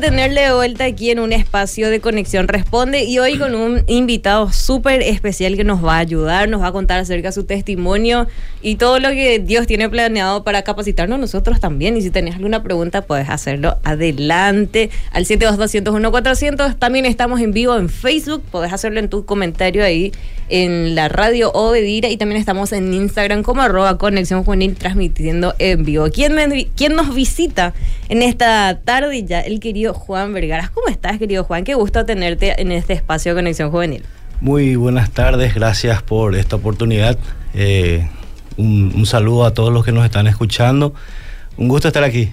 [0.00, 4.52] tenerle de vuelta aquí en un espacio de Conexión Responde y hoy con un invitado
[4.52, 8.28] súper especial que nos va a ayudar, nos va a contar acerca de su testimonio
[8.62, 11.96] y todo lo que Dios tiene planeado para capacitarnos nosotros también.
[11.96, 16.78] Y si tenés alguna pregunta, puedes hacerlo adelante al 722-201-400.
[16.78, 20.12] También estamos en vivo en Facebook, podés hacerlo en tu comentario ahí
[20.48, 25.84] en la radio Obedira y también estamos en Instagram como arroba Conexión Juvenil transmitiendo en
[25.84, 26.08] vivo.
[26.12, 26.36] ¿Quién,
[26.74, 27.74] ¿Quién nos visita
[28.08, 29.40] en esta tarde ya?
[29.40, 30.70] El querido Juan Vergaras.
[30.70, 31.64] ¿Cómo estás, querido Juan?
[31.64, 34.04] Qué gusto tenerte en este espacio de Conexión Juvenil.
[34.40, 37.18] Muy buenas tardes, gracias por esta oportunidad.
[37.54, 38.08] Eh,
[38.56, 40.94] un, un saludo a todos los que nos están escuchando.
[41.56, 42.32] Un gusto estar aquí.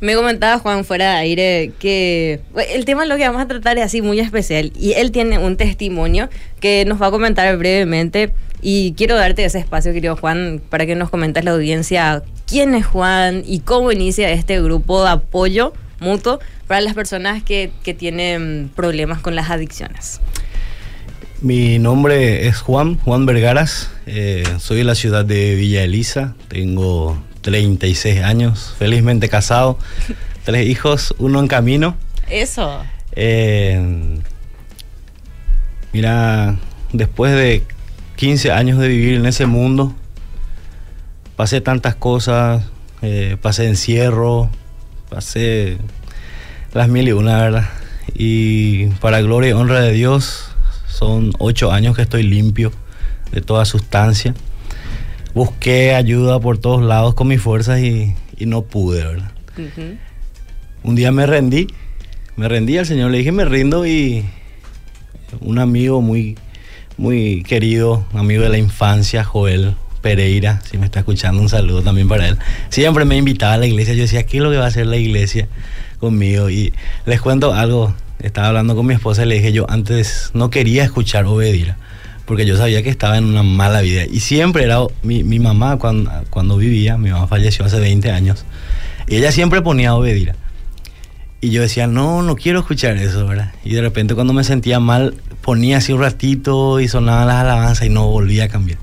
[0.00, 2.40] Me comentaba Juan fuera de aire que
[2.72, 5.58] el tema lo que vamos a tratar es así muy especial y él tiene un
[5.58, 10.86] testimonio que nos va a comentar brevemente y quiero darte ese espacio, querido Juan, para
[10.86, 15.74] que nos comentes la audiencia quién es Juan y cómo inicia este grupo de apoyo
[16.00, 20.20] mutuo para las personas que, que tienen problemas con las adicciones.
[21.42, 27.18] Mi nombre es Juan, Juan Vergaras, eh, soy de la ciudad de Villa Elisa, tengo
[27.40, 29.78] 36 años, felizmente casado,
[30.44, 31.96] tres hijos, uno en camino.
[32.28, 32.82] Eso.
[33.12, 34.20] Eh,
[35.94, 36.58] mira,
[36.92, 37.64] después de
[38.16, 39.94] 15 años de vivir en ese mundo,
[41.36, 42.64] pasé tantas cosas,
[43.00, 44.50] eh, pasé encierro,
[45.10, 45.78] pasé
[46.72, 47.68] las mil y una, ¿verdad?
[48.14, 50.52] Y para gloria y honra de Dios,
[50.86, 52.72] son ocho años que estoy limpio
[53.32, 54.34] de toda sustancia
[55.34, 59.30] busqué ayuda por todos lados con mis fuerzas y, no pude, ¿verdad?
[60.82, 61.66] Un día me rendí,
[62.36, 64.24] me rendí al Señor, le dije me rindo y
[65.40, 66.38] un amigo muy,
[66.96, 72.08] muy querido, amigo de la infancia, Joel Pereira, si me está escuchando, un saludo también
[72.08, 72.38] para él.
[72.68, 74.86] Siempre me invitaba a la iglesia, yo decía, ¿qué es lo que va a hacer
[74.86, 75.48] la iglesia
[75.98, 76.50] conmigo?
[76.50, 76.72] Y
[77.06, 80.84] les cuento algo, estaba hablando con mi esposa y le dije, yo antes no quería
[80.84, 81.76] escuchar Obedira
[82.30, 84.04] porque yo sabía que estaba en una mala vida.
[84.08, 88.44] Y siempre era mi, mi mamá cuando, cuando vivía, mi mamá falleció hace 20 años,
[89.08, 90.36] y ella siempre ponía Obedira.
[91.40, 93.52] Y yo decía, no, no quiero escuchar eso, ¿verdad?
[93.64, 97.86] Y de repente cuando me sentía mal, ponía así un ratito y sonaban las alabanzas
[97.86, 98.78] y no volvía a cambiar.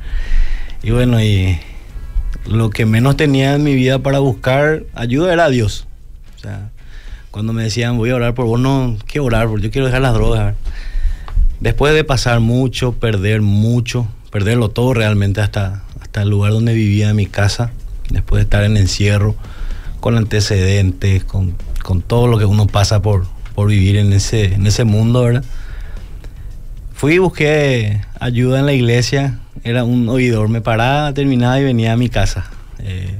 [0.87, 1.59] Y bueno, y
[2.45, 5.85] lo que menos tenía en mi vida para buscar ayuda era Dios.
[6.37, 6.69] O sea,
[7.29, 10.01] cuando me decían, voy a orar por vos, no, quiero orar, porque yo quiero dejar
[10.01, 10.55] las drogas.
[11.59, 17.13] Después de pasar mucho, perder mucho, perderlo todo realmente hasta, hasta el lugar donde vivía,
[17.13, 17.73] mi casa,
[18.09, 19.35] después de estar en encierro,
[19.99, 21.57] con antecedentes, con,
[22.07, 25.43] todo lo que uno pasa por, por vivir en ese, en ese mundo, ¿verdad?
[26.93, 31.93] Fui y busqué ayuda en la iglesia, era un oidor, me paraba, terminaba y venía
[31.93, 32.49] a mi casa.
[32.79, 33.15] Eh,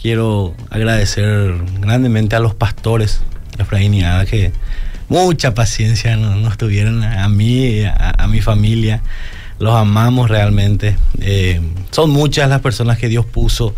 [0.00, 3.22] quiero agradecer grandemente a los pastores,
[3.58, 4.52] Efraín y Ada, que
[5.08, 9.02] mucha paciencia nos, tuvieron a mí, a, mi familia.
[9.58, 10.96] Los amamos realmente.
[11.20, 13.74] Eh, son muchas las personas que Dios puso.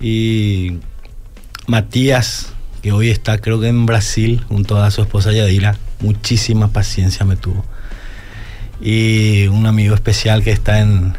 [0.00, 0.74] Y
[1.66, 2.52] Matías,
[2.82, 7.36] que hoy está creo que en Brasil junto a su esposa Yadira, muchísima paciencia me
[7.36, 7.64] tuvo.
[8.80, 11.14] Y un amigo especial que está en,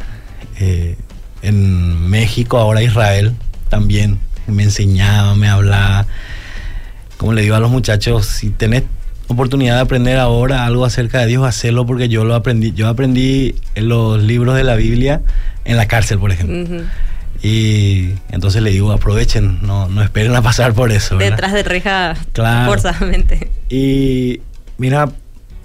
[0.58, 0.96] eh,
[1.42, 3.34] en México, ahora Israel,
[3.68, 6.06] también me enseñaba, me hablaba.
[7.16, 8.84] Como le digo a los muchachos, si tenés
[9.28, 12.72] oportunidad de aprender ahora algo acerca de Dios, hacerlo porque yo lo aprendí.
[12.72, 15.22] Yo aprendí en los libros de la Biblia
[15.64, 16.84] en la cárcel, por ejemplo.
[17.42, 21.16] Y entonces le digo, aprovechen, no, no esperen a pasar por eso.
[21.16, 22.16] Detrás de reja,
[22.66, 23.50] forzadamente.
[23.68, 24.40] Y
[24.78, 25.10] mira,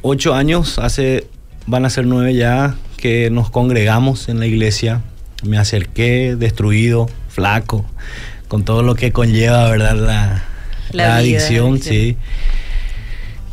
[0.02, 1.28] ocho años, hace,
[1.68, 5.02] van a ser nueve ya, que nos congregamos en la iglesia.
[5.44, 7.86] Me acerqué, destruido, flaco,
[8.48, 9.96] con todo lo que conlleva, ¿verdad?
[9.96, 10.44] La,
[10.92, 12.18] la, adicción, sí.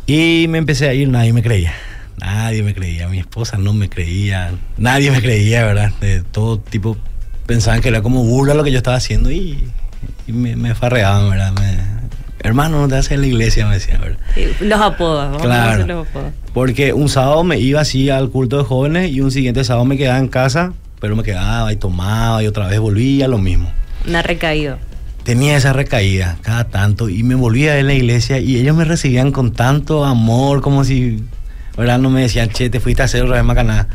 [0.05, 1.73] Y me empecé a ir, nadie me creía.
[2.17, 5.91] Nadie me creía, mi esposa no me creía, nadie me creía, ¿verdad?
[5.99, 6.95] De todo tipo,
[7.45, 9.67] pensaban que era como burla lo que yo estaba haciendo y,
[10.27, 11.53] me, me, farreaban, ¿verdad?
[12.43, 14.19] Hermano, no te haces en la iglesia, me decían, ¿verdad?
[14.61, 16.31] los apodos, claro, los apodos.
[16.53, 19.97] Porque un sábado me iba así al culto de jóvenes y un siguiente sábado me
[19.97, 23.71] quedaba en casa, pero me quedaba y tomaba y otra vez volvía lo mismo.
[24.07, 24.77] Una recaído
[25.23, 29.31] tenía esa recaída cada tanto y me volvía a la iglesia y ellos me recibían
[29.31, 31.23] con tanto amor como si,
[31.77, 31.99] ¿verdad?
[31.99, 33.87] No me decían, che, te fuiste a hacer otra vez macanada.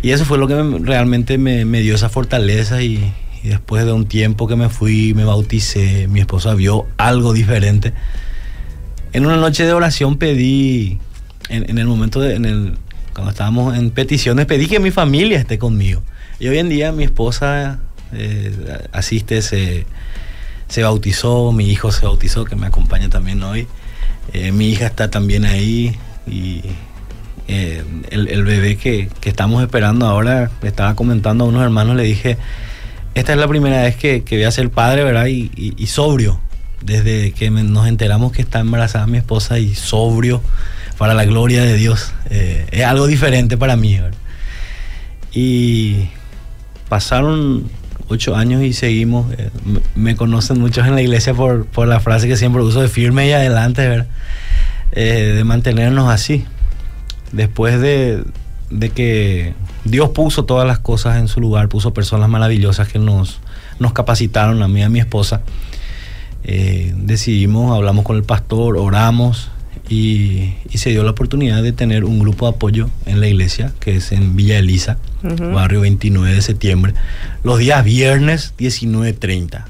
[0.00, 3.12] Y eso fue lo que realmente me, dio esa fortaleza y,
[3.48, 7.92] después de un tiempo que me fui, me bauticé, mi esposa vio algo diferente.
[9.12, 10.98] En una noche de oración pedí,
[11.48, 12.78] en, el momento de, en el,
[13.12, 16.02] cuando estábamos en peticiones, pedí que mi familia esté conmigo.
[16.40, 17.80] Y hoy en día mi esposa
[18.12, 18.54] eh,
[18.92, 19.86] asiste, se
[20.72, 23.66] se bautizó, mi hijo se bautizó, que me acompaña también hoy.
[24.32, 25.94] Eh, mi hija está también ahí
[26.26, 26.62] y
[27.46, 32.38] eh, el, bebé que, estamos esperando ahora, le estaba comentando a unos hermanos, le dije,
[33.14, 35.26] esta es la primera vez que, voy a ser padre, ¿verdad?
[35.26, 36.40] Y, sobrio,
[36.80, 40.42] desde que nos enteramos que está embarazada mi esposa y sobrio,
[40.98, 42.12] para la gloria de Dios.
[42.30, 44.18] Eh, es algo diferente para mí, ¿verdad?
[45.32, 46.08] Y
[46.88, 47.68] pasaron
[48.08, 49.32] ocho años y seguimos.
[49.38, 49.50] Eh,
[49.94, 53.28] me, conocen muchos en la iglesia por, por, la frase que siempre uso de firme
[53.28, 54.06] y adelante, ¿verdad?
[54.94, 56.44] de mantenernos así
[57.32, 58.22] después de,
[58.90, 59.54] que
[59.84, 63.40] Dios puso todas las cosas en su lugar, puso personas maravillosas que nos,
[63.78, 65.42] nos capacitaron, a mí y a mi esposa,
[66.44, 69.50] eh, decidimos, hablamos con el pastor, oramos
[69.88, 73.96] y, se dio la oportunidad de tener un grupo de apoyo en la iglesia, que
[73.96, 76.94] es en Villa Elisa, barrio 29 de septiembre,
[77.44, 79.64] los días viernes 19.30.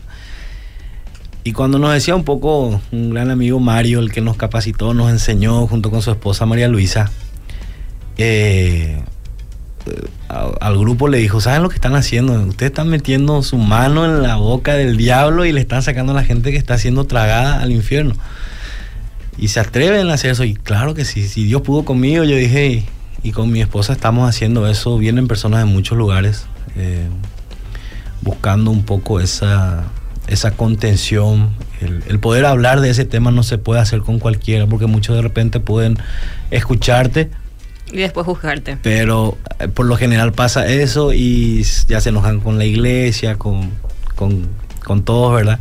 [1.44, 5.10] Y cuando nos decía un poco un gran amigo Mario, el que nos capacitó, nos
[5.10, 7.10] enseñó junto con su esposa María Luisa,
[8.18, 9.02] eh,
[10.60, 12.34] al grupo le dijo, ¿saben lo que están haciendo?
[12.34, 16.14] Ustedes están metiendo su mano en la boca del diablo y le están sacando a
[16.14, 18.14] la gente que está siendo tragada al infierno.
[19.36, 20.44] Y se atreven a hacer eso.
[20.44, 22.84] Y claro que sí, si Dios pudo conmigo, yo dije,
[23.22, 24.98] y, con mi esposa estamos haciendo eso.
[24.98, 27.08] Vienen personas de muchos lugares eh,
[28.20, 29.84] buscando un poco esa,
[30.56, 31.50] contención.
[31.80, 35.22] El, poder hablar de ese tema no se puede hacer con cualquiera, porque muchos de
[35.22, 35.98] repente pueden
[36.50, 37.30] escucharte
[37.92, 38.78] y después juzgarte.
[38.82, 43.70] Pero eh, por lo general pasa eso y ya se enojan con la iglesia, con,
[44.16, 45.60] con, todos, ¿verdad?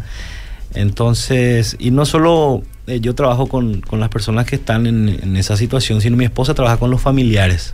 [0.73, 6.01] Entonces, y no solo eh, yo trabajo con, las personas que están en, esa situación,
[6.01, 7.73] sino mi esposa trabaja con los familiares,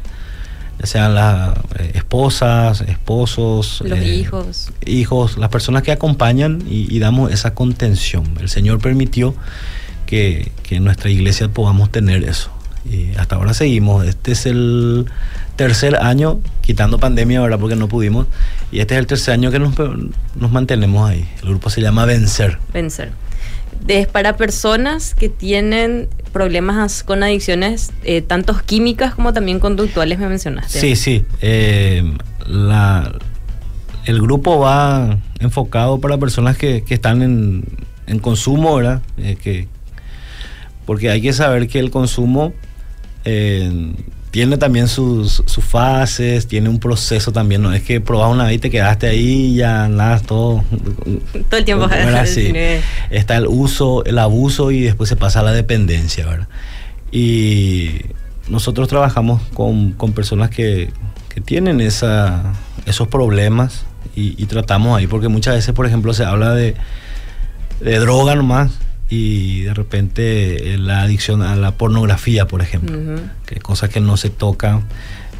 [0.79, 4.69] ya sean las eh, esposas, esposos, los hijos.
[4.85, 8.25] Hijos, las personas que acompañan y, damos esa contención.
[8.39, 9.35] El Señor permitió
[10.05, 12.56] que, que en nuestra iglesia podamos tener eso.
[12.89, 14.05] Y hasta ahora seguimos.
[14.05, 15.05] Este es el
[15.55, 18.27] tercer año, quitando pandemia, ahora Porque no pudimos.
[18.71, 19.73] Y este es el tercer año que nos,
[20.35, 21.27] nos mantenemos ahí.
[21.41, 22.59] El grupo se llama Vencer.
[22.73, 23.11] Vencer.
[23.87, 30.27] Es para personas que tienen problemas con adicciones, eh, tanto químicas como también conductuales, me
[30.27, 30.79] mencionaste.
[30.79, 31.25] Sí, sí.
[31.41, 32.03] Eh,
[32.45, 33.11] la,
[34.05, 37.63] el grupo va enfocado para personas que, que están en,
[38.07, 39.01] en, consumo, ¿verdad?
[39.17, 39.67] Eh, que,
[40.85, 42.53] porque hay que saber que el consumo
[43.25, 43.93] eh,
[44.31, 48.59] tiene también sus, fases, tiene un proceso también, no es que probas una vez y
[48.59, 50.63] te quedaste ahí y ya nada, todo.
[51.49, 51.85] Todo el tiempo
[52.15, 52.53] así.
[53.09, 56.47] Está el uso, el abuso y después se pasa a la dependencia, ¿verdad?
[57.11, 58.01] Y
[58.49, 60.91] nosotros trabajamos con, personas que,
[61.45, 62.53] tienen esa,
[62.85, 63.85] esos problemas
[64.15, 66.75] y, tratamos ahí, porque muchas veces, por ejemplo, se habla de,
[67.79, 68.71] de droga nomás
[69.09, 72.99] y de repente eh, la adicción a la pornografía, por ejemplo,
[73.45, 74.83] que cosas que no se tocan.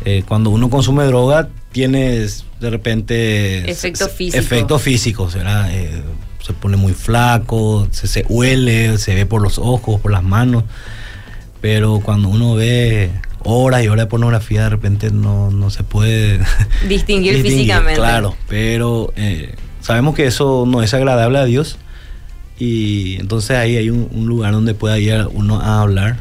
[0.06, 4.46] Eh, cuando uno consume droga, tienes de repente efectos físicos.
[4.46, 6.02] Efectos físicos, eh,
[6.42, 10.64] se pone muy flaco, se, se, huele, se ve por los ojos, por las manos.
[11.60, 13.12] Pero cuando uno ve
[13.44, 16.40] horas y horas de pornografía, de repente no, no se puede
[16.88, 18.00] distinguir, físicamente.
[18.00, 19.14] Claro, pero
[19.82, 21.78] sabemos que eso no es agradable a Dios
[22.60, 26.20] y entonces ahí hay un, lugar donde pueda ir uno a hablar.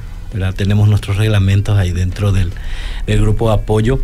[0.56, 2.52] Tenemos nuestros reglamentos ahí dentro del,
[3.06, 4.00] grupo de apoyo.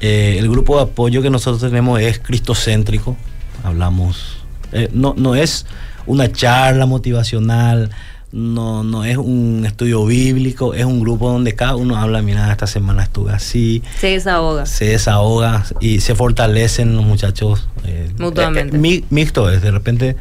[0.00, 3.16] Eh, el grupo de apoyo que nosotros tenemos es cristocéntrico.
[3.62, 4.38] Hablamos,
[4.72, 5.66] eh, no, no es
[6.06, 7.90] una charla motivacional,
[8.32, 12.66] no, no es un estudio bíblico, es un grupo donde cada uno habla, mira, esta
[12.66, 13.82] semana estuve así.
[13.98, 14.66] Se desahoga.
[14.66, 17.68] Se desahoga y se fortalecen los muchachos.
[17.84, 18.78] Eh, Mutuamente.
[19.10, 20.16] mixto es, de repente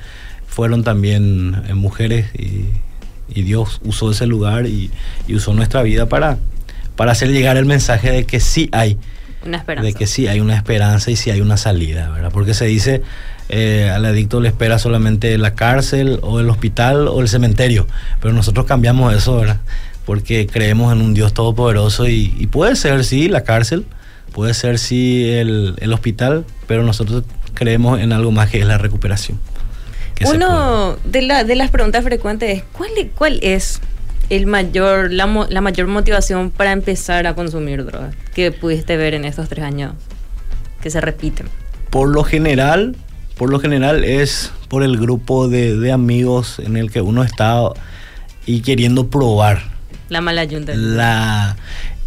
[0.47, 2.65] fueron también eh, mujeres y,
[3.27, 4.89] Dios usó ese lugar y,
[5.29, 6.39] usó nuestra vida para,
[6.95, 8.97] para hacer llegar el mensaje de que sí hay.
[9.45, 9.85] Una esperanza.
[9.85, 12.31] De que sí hay una esperanza y sí hay una salida, ¿verdad?
[12.33, 13.03] Porque se dice,
[13.49, 17.85] eh, al adicto le espera solamente la cárcel o el hospital o el cementerio,
[18.21, 19.59] pero nosotros cambiamos eso, ¿verdad?
[20.05, 23.85] Porque creemos en un Dios todopoderoso y, y puede ser, sí, la cárcel,
[24.33, 27.23] puede ser, sí, el, el hospital, pero nosotros
[27.53, 29.39] creemos en algo más que es la recuperación.
[30.25, 33.81] Uno de, la, de las preguntas frecuentes es, ¿cuál, cuál es
[34.29, 39.49] el mayor, la, mayor motivación para empezar a consumir drogas que pudiste ver en estos
[39.49, 39.93] tres años
[40.81, 41.47] que se repiten?
[41.89, 42.95] Por lo general,
[43.37, 47.61] por lo general es por el grupo de, amigos en el que uno está
[48.45, 49.61] y queriendo probar.
[50.09, 50.73] La mala yunta.
[50.75, 51.57] La,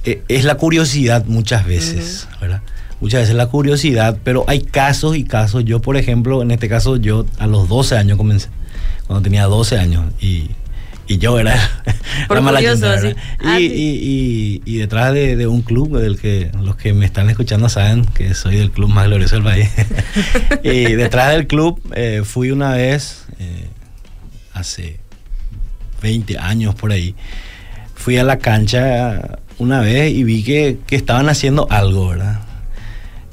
[0.04, 2.62] eh, es la curiosidad muchas veces, ¿verdad?
[3.00, 5.64] Muchas veces la curiosidad, pero hay casos y casos.
[5.64, 8.48] Yo, por ejemplo, en este caso, yo a los 12 años comencé,
[9.06, 10.50] cuando tenía 12 años, y,
[11.06, 11.56] y yo era
[12.28, 12.82] la mala curioso.
[12.82, 13.16] ¿verdad?
[13.42, 13.74] Ah, y, sí.
[13.74, 17.68] y- y- y detrás de, de un club del que los que me están escuchando
[17.68, 19.68] saben que soy del club más glorioso del país.
[20.62, 23.66] y detrás del club eh, fui una vez, eh,
[24.52, 24.98] hace
[26.02, 27.14] 20 años por ahí,
[27.94, 32.40] fui a la cancha una vez y vi que, que estaban haciendo algo, ¿verdad?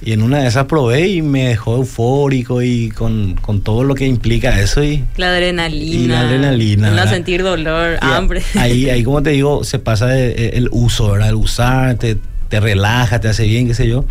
[0.01, 3.95] Y en una de esas probé y me dejó eufórico y con, con todo lo
[3.95, 5.95] que implica eso y La adrenalina.
[5.95, 8.43] Y la adrenalina, No sentir dolor, y hambre.
[8.55, 11.29] Ahí, ahí, como te digo, se pasa eh, el uso, ¿verdad?
[11.29, 14.05] El usar, te, te relaja, te hace bien, qué sé yo.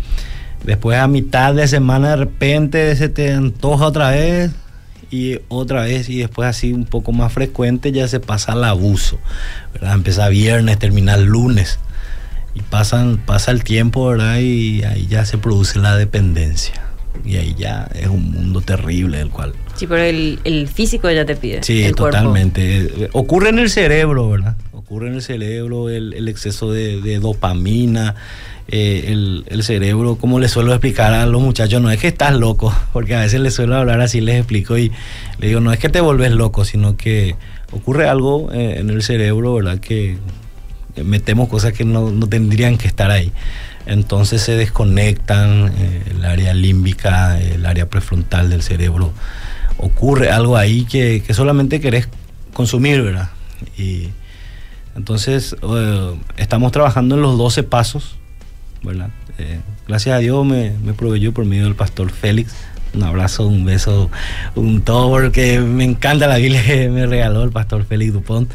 [0.63, 4.51] Después a mitad de semana de repente se te antoja otra vez
[5.09, 9.19] y otra vez y después así un poco más frecuente ya se pasa al abuso,
[9.73, 9.93] ¿verdad?
[9.93, 11.79] Empieza viernes, termina el lunes
[12.57, 14.39] y pasan, pasa el tiempo, ¿verdad?
[14.39, 16.73] Y ahí ya se produce la dependencia
[17.25, 21.25] y ahí ya es un mundo terrible el cual Sí, pero el, el físico ya
[21.25, 21.61] te pide.
[21.63, 22.17] Sí, el cuerpo.
[22.17, 22.77] totalmente.
[22.79, 24.55] Eh, Ocurre en el cerebro, ¿verdad?
[24.71, 28.15] Ocurre en el cerebro el, el exceso de, de dopamina.
[28.69, 32.33] eh, el, el cerebro, como les suelo explicar a los muchachos, no es que estás
[32.35, 34.91] loco, porque a veces les suelo hablar así, les explico y
[35.39, 37.35] le digo, no es que te volvés loco, sino que
[37.71, 39.79] ocurre algo eh, en el cerebro, ¿verdad?
[39.79, 40.17] Que
[41.03, 43.31] metemos cosas que no, no tendrían que estar ahí.
[43.85, 49.13] Entonces se desconectan eh, el área límbica, el área prefrontal del cerebro.
[49.77, 52.09] Ocurre algo ahí que, que solamente querés
[52.53, 53.29] consumir, ¿verdad?
[53.77, 54.09] Y
[54.95, 58.17] entonces eh, estamos trabajando en los 12 pasos,
[58.83, 59.09] ¿verdad?
[59.37, 62.55] Eh, gracias a Dios me, me proveyó por medio del pastor Félix.
[62.97, 64.09] Un abrazo, un beso,
[64.55, 68.51] un todo, porque me encanta la Biblia que me regaló el pastor Félix Dupont.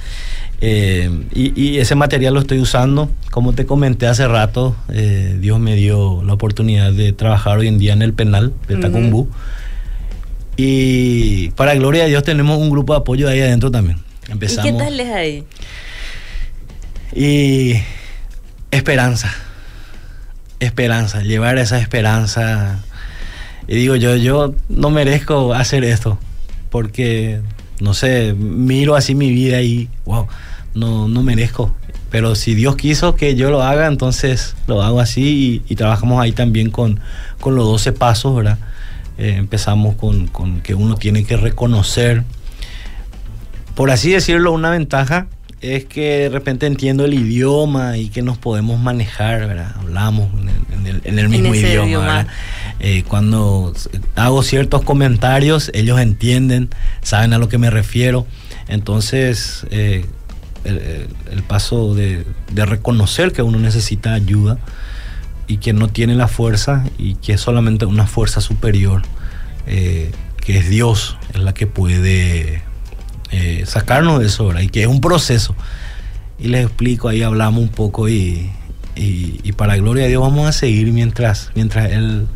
[0.60, 3.08] Eh, y, y ese material lo estoy usando.
[3.30, 7.78] Como te comenté hace rato, eh, Dios me dio la oportunidad de trabajar hoy en
[7.78, 8.78] día en el penal de.
[8.78, 9.28] Tacumbú.
[10.56, 13.98] Y para gloria de Dios tenemos un grupo de apoyo ahí adentro también.
[14.28, 14.70] ¿Y Empezamos.
[14.70, 15.44] qué tal es ahí?
[17.14, 17.82] Y
[18.70, 19.32] esperanza.
[20.58, 22.84] Esperanza, llevar esa esperanza.
[23.68, 26.18] Y digo yo, yo no merezco hacer esto.
[26.70, 27.40] Porque,
[27.80, 30.26] no sé, miro así mi vida y, wow,
[30.74, 31.74] no, no merezco.
[32.10, 36.20] Pero si Dios quiso que yo lo haga, entonces lo hago así y, y trabajamos
[36.22, 37.00] ahí también con,
[37.40, 38.58] con los 12 pasos, ¿verdad?
[39.18, 42.24] Eh, empezamos con, con que uno tiene que reconocer
[43.74, 45.26] por así decirlo, una ventaja
[45.62, 49.74] es que de repente entiendo el idioma y que nos podemos manejar, ¿verdad?
[49.78, 52.26] Hablamos en el, en el- en el mismo idioma, idioma.
[52.80, 53.72] Eh, cuando
[54.16, 58.26] hago ciertos comentarios, ellos entienden, saben a lo que me refiero.
[58.68, 60.04] Entonces, eh,
[60.64, 62.24] el, paso de,
[62.54, 64.58] reconocer que uno necesita ayuda
[65.46, 69.02] y que no tiene la fuerza y que es solamente una fuerza superior,
[69.66, 72.62] eh, que es Dios, es la que puede
[73.64, 74.60] sacarnos de eso, ¿verdad?
[74.60, 75.54] Y que es un proceso.
[76.38, 78.50] Y les explico, ahí hablamos un poco y,
[78.94, 82.26] y, y para gloria de Dios vamos a seguir mientras, mientras Él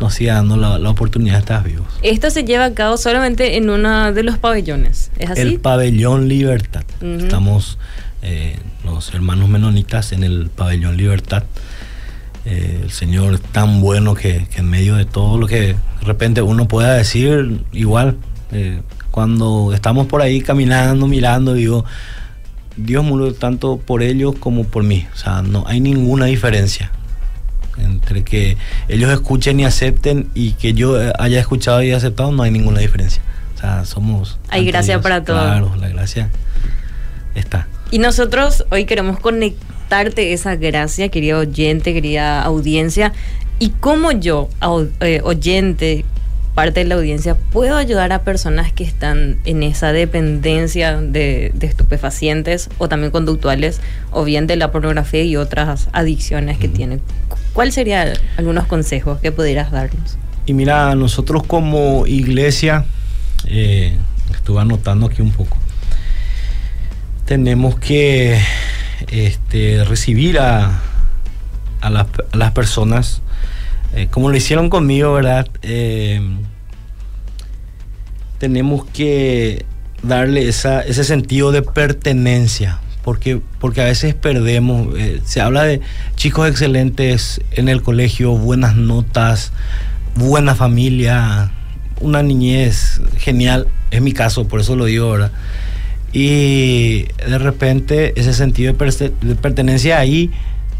[0.00, 1.86] nos siga dando la, la oportunidad de estar vivos.
[2.02, 5.10] Esto se lleva a cabo solamente en uno de los pabellones.
[5.18, 5.40] ¿Es así?
[5.40, 6.84] El pabellón Libertad.
[7.00, 7.78] Estamos
[8.22, 11.44] eh, los hermanos menonitas en el pabellón Libertad.
[12.44, 15.76] Eh, el Señor es tan bueno que, que en medio de todo lo que de
[16.02, 18.16] repente uno pueda decir, igual,
[18.52, 21.84] eh, cuando estamos por ahí caminando, mirando, digo,
[22.76, 25.06] Dios murió tanto por ellos como por mí.
[25.12, 26.92] O sea, no hay ninguna diferencia
[27.78, 28.56] entre que
[28.88, 32.80] ellos escuchen y acepten y que yo eh, haya escuchado y aceptado, no hay ninguna
[32.80, 33.22] diferencia.
[33.56, 34.38] O sea, somos...
[34.48, 35.38] Hay gracia para todo.
[35.38, 36.30] Claro, la gracia
[37.34, 37.68] está.
[37.90, 43.12] Y nosotros hoy queremos conectarte esa gracia, querida oyente, querida audiencia.
[43.58, 44.50] ¿Y cómo yo,
[45.00, 46.04] eh, oyente,
[46.54, 51.66] parte de la audiencia, puedo ayudar a personas que están en esa dependencia de, de
[51.66, 53.80] estupefacientes o también conductuales,
[54.10, 57.00] o bien de la pornografía y otras adicciones que tienen?
[57.56, 60.18] ¿Cuáles serían algunos consejos que pudieras darnos?
[60.44, 62.84] Y mira, nosotros como iglesia,
[63.46, 63.96] eh,
[64.30, 65.56] estuve anotando aquí un poco,
[67.24, 68.38] tenemos que
[69.10, 70.82] este, recibir a,
[71.80, 73.22] las, personas,
[73.94, 75.48] eh, como lo hicieron conmigo, ¿verdad?
[75.62, 76.20] Eh,
[78.36, 79.64] tenemos que
[80.02, 85.80] darle ese sentido de pertenencia, porque, porque a veces perdemos, eh, se habla de
[86.16, 89.52] chicos excelentes en el colegio, buenas notas,
[90.16, 91.52] buena familia,
[92.00, 95.30] una niñez genial, es mi caso, por eso lo digo ahora.
[96.12, 100.32] Y de repente ese sentido de, pertenencia ahí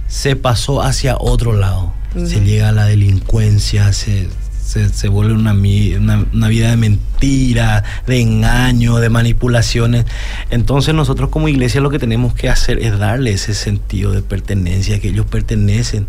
[0.08, 1.92] se pasó hacia otro lado.
[2.16, 4.26] Se llega a la delincuencia, se,
[4.66, 10.06] se, vuelve una, una, vida de mentira, de engaño, de manipulaciones.
[10.50, 15.00] Entonces nosotros como iglesia lo que tenemos que hacer es darle ese sentido de pertenencia,
[15.00, 16.08] que ellos pertenecen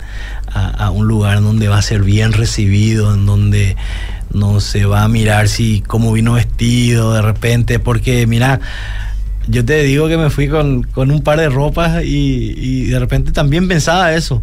[0.51, 3.75] a, un lugar donde va a ser bien recibido, en donde
[4.33, 8.59] no se va a mirar si cómo vino vestido de repente, porque mira,
[9.47, 13.31] yo te digo que me fui con, un par de ropas y, y de repente
[13.31, 14.41] también pensaba eso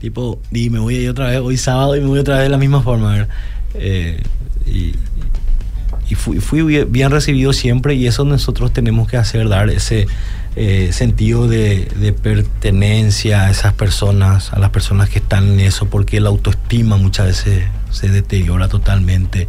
[0.00, 2.44] Tipo, y me voy a ir otra vez, hoy sábado y me voy otra vez
[2.44, 3.26] de la misma forma.
[3.74, 4.22] Eh,
[4.66, 4.94] y,
[6.14, 10.06] fui, bien recibido siempre y eso nosotros tenemos que hacer, dar ese
[10.54, 16.20] eh, sentido de, pertenencia a esas personas, a las personas que están en eso, porque
[16.20, 19.48] la autoestima muchas veces se deteriora totalmente.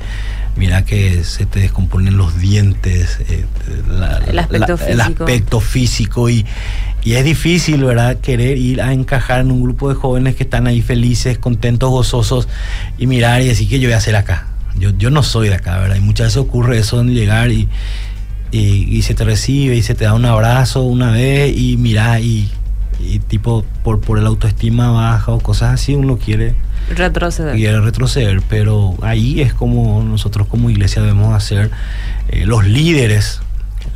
[0.55, 3.45] Mira que se te descomponen los dientes, eh,
[4.27, 6.45] el, aspecto el, aspecto físico y,
[7.07, 8.17] y es difícil, ¿verdad?
[8.17, 12.49] Querer ir a encajar en un grupo de jóvenes que están ahí felices, contentos, gozosos
[12.97, 14.47] y mirar y decir que yo voy a hacer acá.
[14.77, 15.95] Yo, yo no soy de acá, ¿verdad?
[15.95, 17.69] Y muchas veces ocurre eso en llegar y,
[18.51, 22.51] y, se te recibe y se te da un abrazo una vez y mira y,
[22.99, 26.55] y tipo por, por el autoestima baja o cosas así uno quiere
[26.93, 27.55] retroceder.
[27.55, 31.71] Quiere retroceder, pero ahí es como nosotros como iglesia debemos hacer
[32.27, 33.39] eh, los líderes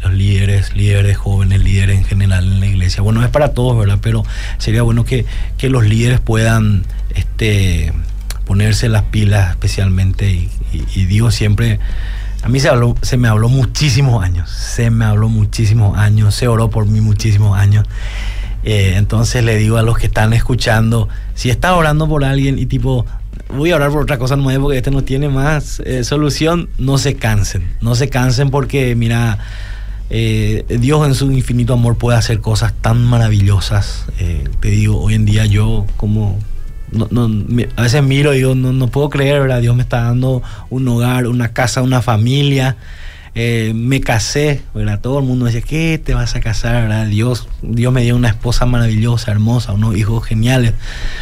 [0.04, 3.02] los líderes, líderes jóvenes, líderes en general en la iglesia.
[3.02, 4.00] Bueno, es para todos, ¿verdad?
[4.02, 4.24] Pero
[4.58, 5.26] sería bueno que,
[5.62, 7.94] los líderes puedan este,
[8.46, 11.80] ponerse las pilas especialmente y, digo siempre,
[12.44, 16.48] a mí se, habló, se me habló muchísimos años, se me habló muchísimos años, se
[16.48, 17.86] oró por mí muchísimos años.
[18.64, 22.66] Eh, entonces le digo a los que están escuchando, si está orando por alguien y
[22.68, 23.06] tipo,
[23.56, 26.98] voy a orar por otra cosa no porque este no tiene más eh, solución, no
[26.98, 29.40] se cansen, no se cansen porque mira,
[30.14, 34.06] eh, Dios en su infinito amor puede hacer cosas tan maravillosas.
[34.20, 36.38] Eh, te digo, hoy en día yo como...
[37.78, 39.62] a veces miro y digo, no, no puedo creer, ¿verdad?
[39.62, 42.76] Dios me está dando un hogar, una casa, una familia.
[43.34, 45.00] Eh, me casé, ¿verdad?
[45.00, 47.06] Todo el mundo decía, ¿qué te vas a casar, ¿verdad?
[47.06, 50.74] Dios, Dios me dio una esposa maravillosa, hermosa, unos hijos geniales,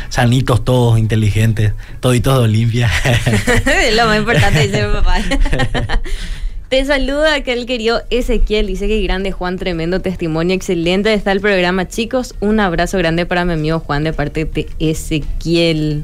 [0.09, 2.89] sanitos todos, inteligentes, toditos de Olimpia.
[3.95, 5.17] Lo más importante dice mi papá.
[6.69, 8.67] Te saluda aquel querido Ezequiel.
[8.67, 12.35] Dice que grande Juan, tremendo testimonio, excelente está el programa, chicos.
[12.41, 16.03] Un abrazo grande para mi amigo Juan de parte de Ezequiel.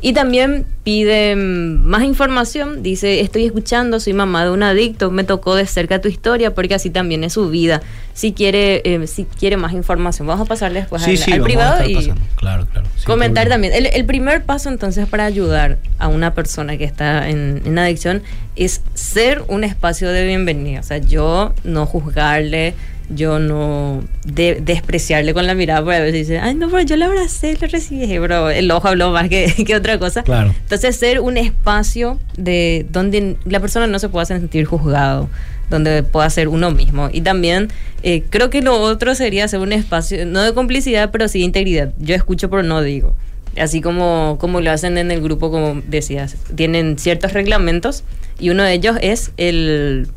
[0.00, 2.82] Y también pide mm, más información.
[2.82, 6.74] Dice, estoy escuchando, soy mamá de un adicto, me tocó de cerca tu historia porque
[6.74, 7.82] así también es su vida.
[8.12, 12.66] Si quiere, eh, si quiere más información, vamos a pasarle después al, privado y claro,
[12.66, 13.72] claro, comentar también.
[13.74, 18.22] El, primer paso entonces para ayudar a una persona que está en, en adicción
[18.54, 20.80] es ser un espacio de bienvenida.
[20.80, 22.74] O sea, yo no juzgarle
[23.08, 26.96] yo no de, despreciarle con la mirada, porque a veces dice, ay, no, pero yo
[26.96, 30.22] le abracé, le recibí, pero el ojo habló más que, que, otra cosa.
[30.22, 30.54] Claro.
[30.58, 35.28] Entonces, ser un espacio de donde la persona no se pueda sentir juzgado,
[35.70, 37.08] donde pueda ser uno mismo.
[37.12, 37.68] Y también
[38.02, 41.44] eh, creo que lo otro sería ser un espacio, no de complicidad, pero sí de
[41.44, 41.92] integridad.
[41.98, 43.16] Yo escucho, pero no digo.
[43.58, 48.04] Así como, como lo hacen en el grupo, como decías, tienen ciertos reglamentos
[48.38, 50.08] y uno de ellos es el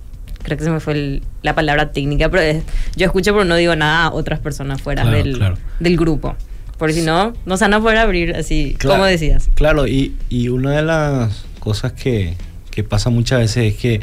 [0.44, 2.62] creo que se me fue la palabra técnica, pero
[2.96, 5.40] yo escucho pero no digo nada a otras personas fuera del,
[5.80, 6.36] del grupo.
[6.78, 9.50] Porque si no, no se van a poder abrir así, como decías.
[9.54, 12.36] Claro, y, y, una de las cosas que,
[12.72, 14.00] que pasa muchas veces es que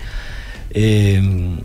[0.72, 1.57] eh,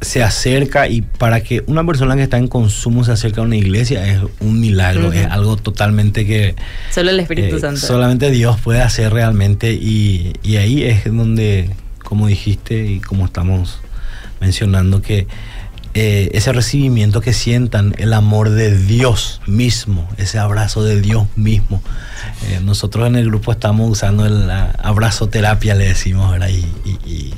[0.00, 3.56] se acerca y para que una persona que está en consumo se acerque a una
[3.56, 6.54] iglesia es un milagro, es algo totalmente que...
[6.90, 7.80] Solo el Espíritu eh, Santo.
[7.80, 11.70] Solamente Dios puede hacer realmente y, y ahí es donde
[12.08, 13.80] como dijiste y como estamos
[14.40, 15.26] mencionando, que
[15.92, 21.82] eh, ese recibimiento que sientan, el amor de Dios mismo, ese abrazo de Dios mismo.
[22.46, 26.48] Eh, nosotros en el grupo estamos usando el abrazo terapia, le decimos, ¿verdad?
[26.48, 27.34] Y,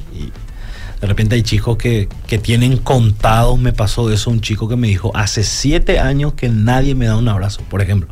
[1.01, 4.87] de repente hay chicos que, que, tienen contados, me pasó eso, un chico que me
[4.87, 8.09] dijo, hace siete años que nadie me da un abrazo, por ejemplo.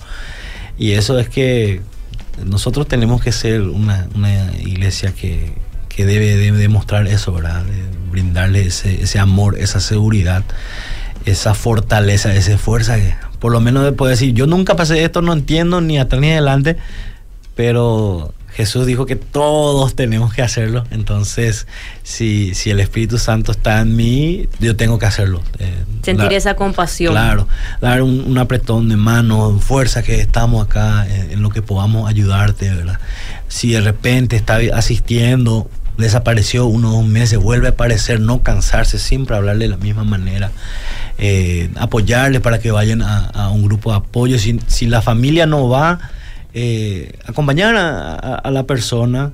[0.77, 1.83] Y eso es que
[2.45, 5.53] nosotros tenemos que ser una, una iglesia que,
[5.99, 7.65] que debe demostrar eso, ¿verdad?
[8.13, 10.45] brindarle ese, ese, amor, esa seguridad,
[11.25, 12.97] esa fortaleza, esa fuerza.
[13.41, 16.77] por lo menos puede decir, yo nunca pasé esto, no entiendo ni atrás ni adelante,
[17.57, 20.85] pero Jesús dijo que todos tenemos que hacerlo.
[20.93, 21.67] Entonces,
[22.05, 25.43] si, si el Espíritu Santo está en mí, yo tengo que hacerlo.
[25.59, 27.13] Eh, Sentir esa compasión.
[27.13, 27.49] Claro,
[27.81, 32.73] dar un, apretón de mano, fuerza que estamos acá en, en, lo que podamos ayudarte,
[32.73, 33.01] ¿verdad?
[33.49, 39.37] Si de repente está asistiendo desapareció unos dos meses, vuelve a aparecer, no cansarse, siempre
[39.37, 40.53] hablarle de la misma manera,
[41.19, 44.39] eh, apoyarle para que vayan a, un grupo de apoyo.
[44.39, 45.99] Si, la familia no va,
[46.55, 49.33] eh, acompañar a, la persona,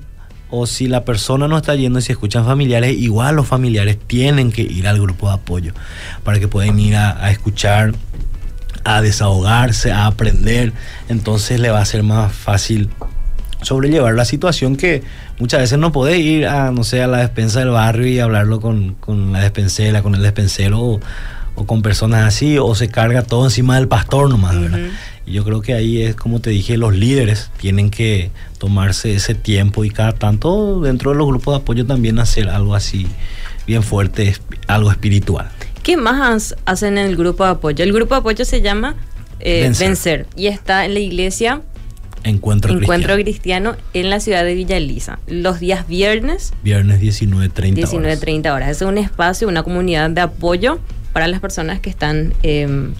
[0.49, 4.51] o si la persona no está yendo y si escuchan familiares, igual los familiares tienen
[4.51, 5.73] que ir al grupo de apoyo
[6.23, 7.93] para que puedan ir a, escuchar,
[8.83, 10.73] a desahogarse, a aprender.
[11.09, 12.89] Entonces le va a ser más fácil
[13.65, 15.03] sobrellevar la situación que
[15.39, 18.61] muchas veces no podés ir a, no sé, a la despensa del barrio y hablarlo
[18.61, 18.95] con,
[19.31, 20.99] la despensera, con el despensero
[21.55, 24.79] o, con personas así, o se carga todo encima del pastor nomás, ¿verdad?
[25.25, 29.33] Y yo creo que ahí es, como te dije, los líderes tienen que tomarse ese
[29.35, 33.07] tiempo y cada tanto dentro de los grupos de apoyo también hacer algo así
[33.65, 34.35] bien fuerte,
[34.67, 35.49] algo espiritual.
[35.81, 37.83] ¿Qué más hacen en el grupo de apoyo?
[37.83, 38.95] El grupo de apoyo se llama
[39.39, 40.27] eh, Vencer.
[40.35, 41.61] y está en la iglesia
[42.25, 43.75] Encuentro, Encuentro Cristiano.
[43.93, 45.19] en la ciudad de Villa Elisa.
[45.27, 46.53] Los días viernes.
[46.63, 48.69] Viernes 19.30 19.30 horas.
[48.69, 50.79] Es un espacio, una comunidad de apoyo
[51.13, 52.93] para las personas que están em,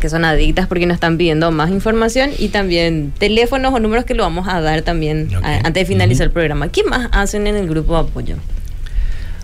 [0.00, 4.14] que son adictas porque nos están pidiendo más información y también teléfonos o números que
[4.14, 6.68] lo vamos a dar también antes de finalizar el programa.
[6.68, 8.36] ¿Qué más hacen en el grupo de apoyo?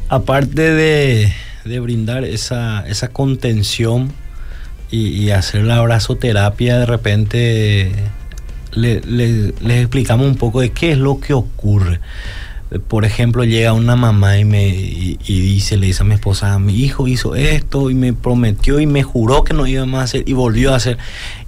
[0.09, 1.33] Aparte de,
[1.81, 4.12] brindar esa, esa contención
[4.90, 7.92] y, hacer la abrazoterapia, de repente
[8.72, 12.00] le, les explicamos un poco de qué es lo que ocurre
[12.87, 16.74] por ejemplo, llega una mamá y me y, dice, le dice a mi esposa, mi
[16.74, 20.22] hijo hizo esto y me prometió y me juró que no iba más a hacer
[20.28, 20.96] y volvió a hacer.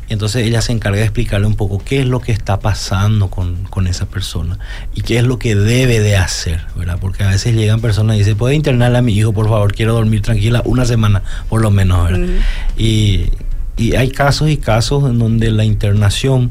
[0.08, 3.30] Y entonces ella se encarga de explicarle un poco qué es lo que está pasando
[3.30, 4.58] con, esa persona
[4.94, 6.98] y qué es lo que debe de hacer, ¿verdad?
[7.00, 9.74] Porque a veces llegan personas y dicen, ¿puede internarle a mi hijo, por favor?
[9.74, 12.26] Quiero dormir tranquila una semana, por lo menos, ¿verdad?
[12.76, 13.26] y,
[13.76, 16.50] y hay casos y casos en donde la internación,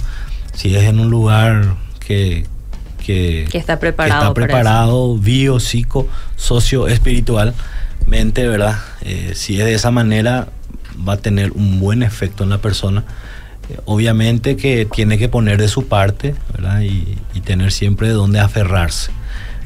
[0.54, 2.46] si es en un lugar que,
[3.04, 8.80] que, está preparado, está preparado bio, psico, socio, espiritualmente, ¿verdad?
[9.02, 10.48] Eh, si es de esa manera,
[11.08, 13.04] va a tener un buen efecto en la persona.
[13.70, 16.82] Eh, obviamente que tiene que poner de su parte, ¿verdad?
[16.82, 19.12] Y, tener siempre de dónde aferrarse.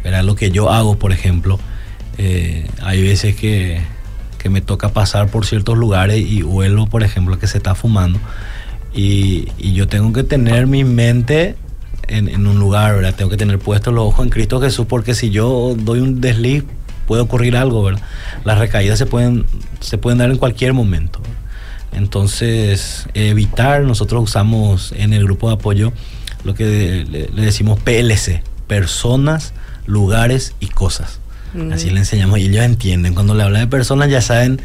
[0.02, 0.24] ¿verdad?
[0.24, 1.60] Lo que yo hago, por ejemplo,
[2.18, 3.82] eh, hay veces que,
[4.38, 8.18] que, me toca pasar por ciertos lugares y huelo, por ejemplo, que se está fumando.
[8.96, 11.56] Y, y yo tengo que tener mi mente
[12.08, 13.16] en, un lugar, ¿verdad?
[13.16, 16.64] Tengo que tener puestos los ojos en Cristo Jesús porque si yo doy un desliz
[17.08, 18.02] puede ocurrir algo, ¿verdad?
[18.44, 19.46] Las recaídas se pueden,
[19.80, 21.20] se pueden dar en cualquier momento.
[21.92, 25.94] Entonces, evitar, nosotros usamos en el grupo de apoyo
[26.44, 29.54] lo que le, decimos PLC, personas,
[29.86, 31.20] lugares y cosas.
[31.72, 33.14] Así le enseñamos y ellos entienden.
[33.14, 34.60] Cuando le habla de personas ya saben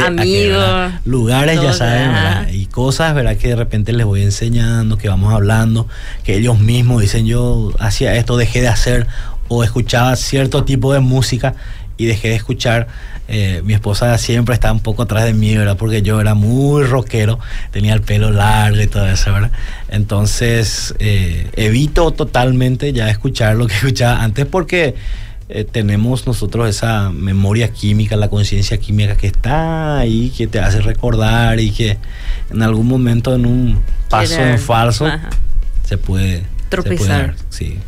[0.00, 3.36] amigos, lugares, ya saben, y cosas, ¿verdad?
[3.36, 5.88] Que de repente les voy enseñando, que vamos hablando,
[6.24, 9.06] que ellos mismos dicen yo hacía esto, dejé de hacer
[9.48, 11.54] o escuchaba cierto tipo de música
[11.96, 12.86] y dejé de escuchar.
[13.30, 15.76] Eh, mi esposa siempre estaba un poco atrás de mí, ¿verdad?
[15.76, 17.38] Porque yo era muy rockero,
[17.72, 19.50] tenía el pelo largo y todo eso, ¿verdad?
[19.88, 24.94] Entonces, eh, evito totalmente ya escuchar lo que escuchaba antes porque
[25.48, 30.80] eh, tenemos nosotros esa memoria química, la conciencia química que está ahí, que te hace
[30.80, 31.96] recordar y que
[32.50, 33.80] en algún momento en un
[34.10, 35.06] paso en falso
[35.84, 37.34] se puede tropezar.
[37.48, 37.78] sí.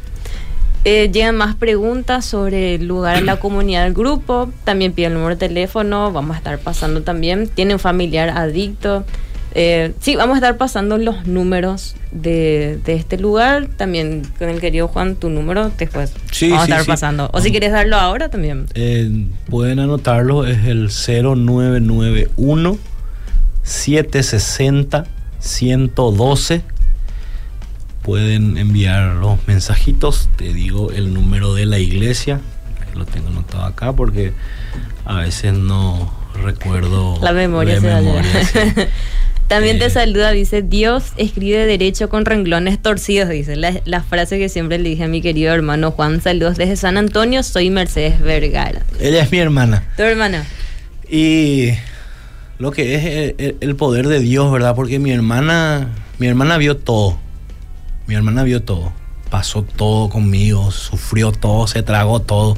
[0.87, 4.51] Eh, llegan más preguntas sobre el lugar en la comunidad del grupo.
[4.65, 6.11] También piden el número de teléfono.
[6.11, 7.49] Vamos a estar pasando también.
[7.49, 9.05] Tiene un familiar adicto.
[9.55, 13.69] Eh, sí, vamos a estar pasando los números de, este lugar.
[13.77, 16.13] También con el querido Juan, tu número después.
[16.31, 17.31] Sí, vamos a estar pasando.
[17.33, 18.67] O si quieres darlo ahora también.
[18.75, 22.79] Eh, pueden anotarlo, es el 0991
[23.63, 25.07] 760
[25.41, 26.63] 112.
[28.03, 30.29] Pueden enviar los mensajitos.
[30.37, 32.41] Te digo el número de la iglesia.
[32.95, 34.33] Lo tengo anotado acá porque
[35.05, 37.81] a veces no recuerdo la memoria.
[39.51, 43.57] También te saluda, dice, Dios escribe derecho con renglones torcidos, dice.
[43.57, 47.43] La, frase que siempre le dije a mi querido hermano Juan, saludos desde San Antonio,
[47.43, 48.83] soy Mercedes Vergara.
[49.01, 49.83] Ella es mi hermana.
[49.97, 50.47] Tu hermana.
[51.11, 51.71] Y
[52.61, 54.77] lo que es el, poder de Dios, ¿verdad?
[54.77, 55.89] Porque mi hermana,
[56.21, 57.19] mi hermana vio todo.
[58.07, 58.93] Mi hermana vio todo.
[59.31, 62.57] Pasó todo conmigo, sufrió todo, se tragó todo.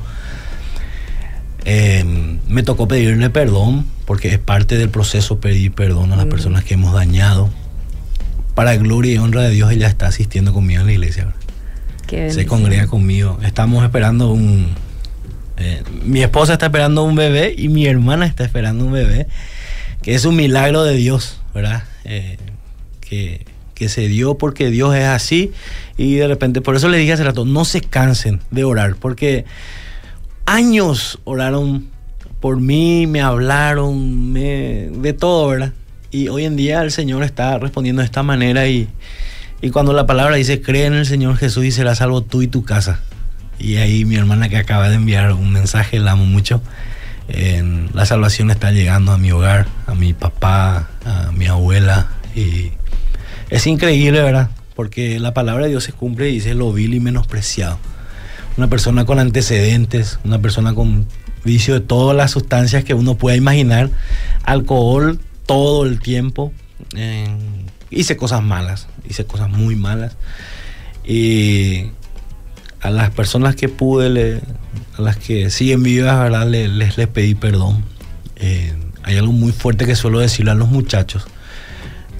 [1.64, 2.04] Eh,
[2.48, 6.30] me tocó pedirle perdón porque es parte del proceso pedir perdón a las mm.
[6.30, 7.50] personas que hemos dañado.
[8.54, 11.32] Para gloria y honra de Dios, ella está asistiendo conmigo en la iglesia.
[12.28, 13.38] Se congrega conmigo.
[13.42, 14.68] Estamos esperando un...
[15.56, 19.28] Eh, mi esposa está esperando un bebé y mi hermana está esperando un bebé,
[20.02, 21.84] que es un milagro de Dios, ¿verdad?
[22.04, 22.36] Eh,
[23.00, 25.52] que, que se dio porque Dios es así
[25.96, 29.44] y de repente, por eso le dije hace rato, no se cansen de orar, porque
[30.46, 31.88] años oraron
[32.40, 35.72] por mí, me hablaron, de todo, ¿verdad?
[36.10, 38.88] Y hoy en día el Señor está respondiendo de esta manera y,
[39.62, 42.48] Y cuando la palabra dice, cree en el Señor Jesús y serás salvo tú y
[42.48, 43.00] tu casa.
[43.60, 46.60] Y ahí mi hermana que acaba de enviar un mensaje, la amo mucho.
[47.94, 52.08] la salvación está llegando a mi hogar, a mi papá, a mi abuela.
[52.34, 52.72] Y
[53.50, 54.50] es increíble, ¿verdad?
[54.74, 57.78] Porque la palabra de Dios se cumple y dice lo vil y menospreciado.
[58.56, 61.06] Una persona con antecedentes, una persona con
[61.44, 63.90] vicio de todas las sustancias que uno pueda imaginar,
[64.44, 66.52] alcohol todo el tiempo.
[67.90, 70.16] hice cosas malas, hice cosas muy malas.
[71.04, 71.86] Y
[72.80, 74.40] a las personas que pude,
[74.98, 76.46] a las que siguen vivas, ¿verdad?
[76.46, 77.84] Les, les, pedí perdón.
[78.36, 81.26] Eh, hay algo muy fuerte que suelo decirle a los muchachos.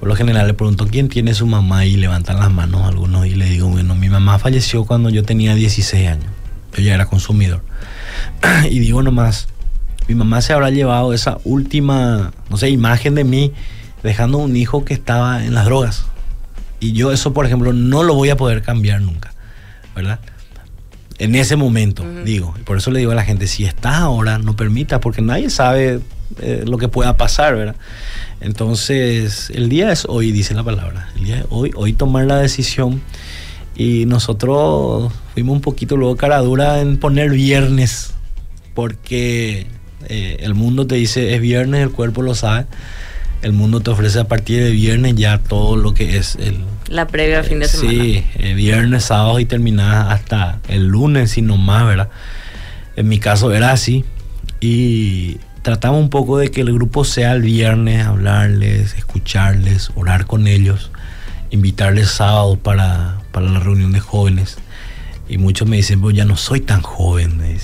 [0.03, 3.35] Por lo general le pregunto quién tiene su mamá y levantan las manos algunos y
[3.35, 6.25] le digo, bueno, mi mamá falleció cuando yo tenía 16 años.
[6.75, 7.61] Yo ya era consumidor.
[8.69, 9.47] y digo nomás,
[10.09, 13.53] mi mamá se habrá llevado esa última, no sé, imagen de mí
[14.03, 16.03] dejando un hijo que estaba en las drogas.
[16.81, 19.31] Y yo eso, por ejemplo, no lo voy a poder cambiar nunca,
[19.95, 20.19] ¿verdad?
[21.17, 22.53] En ese momento, digo.
[22.59, 25.49] Y por eso le digo a la gente, si estás ahora, no permita, porque nadie
[25.49, 26.01] sabe
[26.41, 27.75] eh, lo que pueda pasar, ¿verdad?
[28.41, 31.09] Entonces, el día es hoy, dice la palabra.
[31.17, 33.01] El día es hoy, hoy tomar la decisión.
[33.75, 38.13] Y nosotros fuimos un poquito luego cara dura en poner viernes,
[38.73, 39.65] porque
[40.09, 42.65] eh, el mundo te dice es viernes, el cuerpo lo sabe.
[43.41, 46.59] El mundo te ofrece a partir de viernes ya todo lo que es el...
[46.87, 47.91] La previa al fin de semana.
[47.91, 52.09] Sí, eh, viernes, sábado y terminada hasta el lunes y no más, ¿verdad?
[52.95, 54.05] En mi caso era así.
[54.61, 60.45] Y tratamos un poco de que el grupo sea el viernes, hablarles, escucharles, orar con
[60.45, 60.91] ellos,
[61.49, 64.57] invitarles sábado para, la reunión de jóvenes.
[65.27, 67.53] Y muchos me dicen, pues ya no soy tan joven, me.
[67.53, 67.59] Y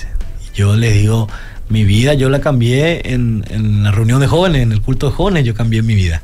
[0.56, 1.28] yo les digo,
[1.68, 5.12] mi vida yo la cambié en, en, la reunión de jóvenes, en el culto de
[5.12, 6.22] jóvenes, yo cambié mi vida.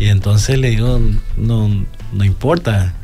[0.00, 1.00] Y entonces le digo,
[1.36, 2.94] no, no importa,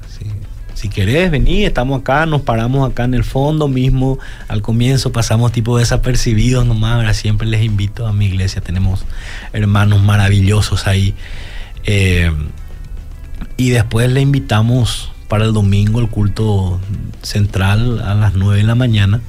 [0.74, 4.18] si querés venir, estamos acá, nos paramos acá en el fondo mismo.
[4.48, 9.04] Al comienzo pasamos tipo desapercibidos nomás, ahora siempre les invito a mi iglesia, tenemos
[9.52, 11.14] hermanos maravillosos ahí.
[11.84, 12.30] Eh,
[13.56, 16.80] y después le invitamos para el domingo el culto
[17.22, 19.20] central a las 9 de la mañana.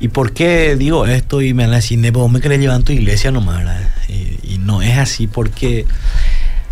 [0.00, 1.40] ¿Y por qué digo esto?
[1.40, 3.64] Y me van a vos me querés llevar a tu iglesia nomás,
[4.08, 5.86] y no es así porque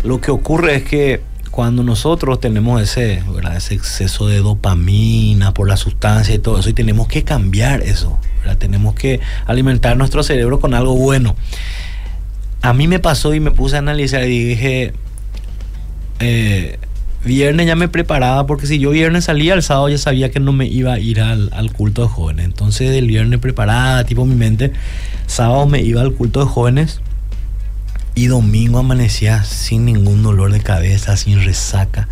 [0.03, 1.21] lo que ocurre es que
[1.53, 3.21] cuando nosotros tenemos ese,
[3.55, 8.17] ese exceso de dopamina por la sustancia y todo eso, y tenemos que cambiar eso,
[8.57, 11.35] tenemos que alimentar nuestro cerebro con algo bueno.
[12.63, 14.93] A mí me pasó y me puse a analizar y dije,
[16.21, 16.79] eh,
[17.23, 20.53] viernes ya me preparaba porque si yo viernes salía, el sábado ya sabía que no
[20.53, 22.45] me iba a ir al, al, culto de jóvenes.
[22.45, 24.73] Entonces el viernes preparada, tipo mi mente,
[25.27, 26.99] sábado me iba al culto de jóvenes
[28.15, 32.07] y domingo amanecía sin ningún dolor de cabeza, sin resaca,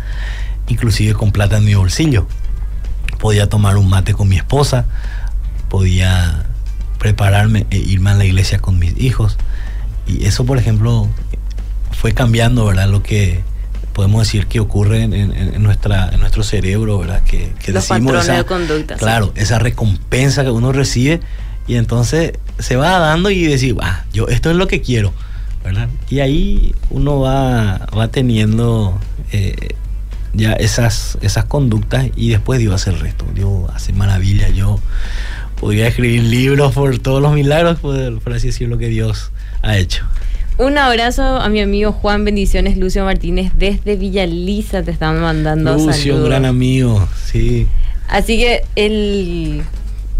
[0.68, 2.26] inclusive con plata en mi bolsillo.
[3.20, 4.86] Podía tomar un mate con mi esposa,
[5.68, 6.46] podía
[6.98, 9.38] prepararme e irme a la iglesia con mis hijos.
[10.06, 11.08] Y eso, por ejemplo,
[11.92, 12.88] fue cambiando, ¿verdad?
[12.88, 13.44] Lo que
[13.92, 17.22] podemos decir que ocurre en, nuestra, en nuestro cerebro, ¿verdad?
[17.22, 18.96] Que, que Los patrones de conducta.
[18.96, 21.20] Claro, esa recompensa que uno recibe
[21.68, 25.12] y entonces se va dando y decir, ah, yo esto es lo que quiero
[26.08, 28.98] y ahí uno va, va teniendo
[29.32, 29.74] eh,
[30.34, 33.24] ya esas, esas conductas y después Dios hace el resto.
[33.34, 34.48] Dios hace maravilla.
[34.50, 34.78] Yo
[35.58, 39.30] podría escribir libros por todos los milagros, por, por así decirlo, que Dios
[39.62, 40.04] ha hecho.
[40.58, 45.74] Un abrazo a mi amigo Juan, bendiciones Lucio Martínez desde Villa Lisa, te están mandando
[45.74, 47.66] Lucio, un gran amigo, sí.
[48.06, 49.62] Así que el,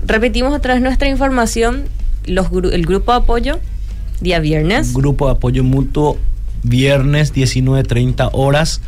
[0.07, 1.85] repetimos otra vez nuestra información,
[2.25, 3.61] los, el grupo de apoyo
[4.23, 4.95] día viernes.
[4.95, 6.19] Grupo de apoyo mutuo,
[6.63, 8.81] viernes 19.30 horas.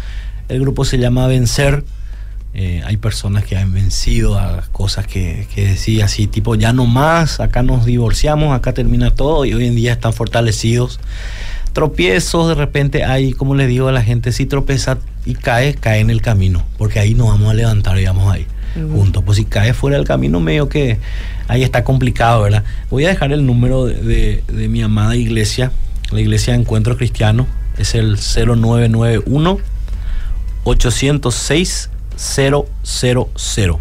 [0.48, 1.84] El grupo se llama Vencer.
[2.56, 6.86] Eh, hay personas que han vencido a cosas que, que decía así, tipo, ya no
[6.86, 11.00] más, acá nos divorciamos, acá termina todo y hoy en día están fortalecidos.
[11.72, 15.98] Tropiezos, de repente hay, como le digo a la gente, si tropeza y cae, cae
[15.98, 19.22] en el camino, porque ahí nos vamos a levantar y vamos ahí juntos.
[19.24, 20.98] Pues si cae fuera del camino, medio que
[21.48, 22.64] ahí está complicado, ¿verdad?
[22.90, 25.72] Voy a dejar el número de, mi amada iglesia,
[26.10, 27.46] la iglesia de Encuentro Cristiano,
[27.78, 29.58] es el 0991
[30.64, 33.78] 806 000.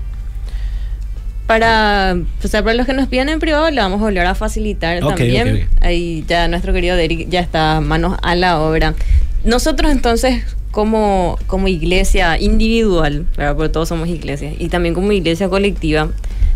[1.47, 4.99] Para, pues, para los que nos piden en privado, le vamos a volver a facilitar
[5.01, 5.67] también.
[5.81, 8.95] Ahí ya nuestro querido Derek ya está manos a la obra.
[9.43, 16.09] Nosotros entonces, como, como iglesia individual, porque todos somos iglesias, y también como iglesia colectiva,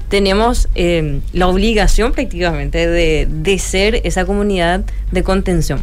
[0.10, 5.82] tenemos eh, la obligación prácticamente de, de ser esa comunidad de contención.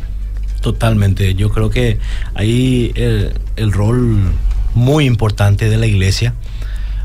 [0.60, 1.98] Totalmente, yo creo que
[2.34, 4.18] ahí el, el rol
[4.74, 6.34] muy importante de la iglesia,